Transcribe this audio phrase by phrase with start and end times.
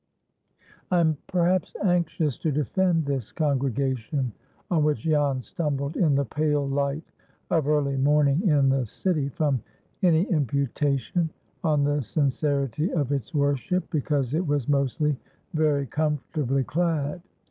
[0.89, 4.33] I am perhaps anxious to defend this congregation,
[4.71, 7.03] on which Jan stumbled in the pale light
[7.51, 9.61] of early morning in the city, from
[10.01, 11.29] any imputation
[11.63, 15.15] on the sincerity of its worship, because it was mostly
[15.53, 17.21] very comfortably clad.